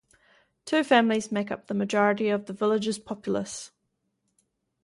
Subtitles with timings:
[0.65, 3.69] Two families make up the majority of the villages populace.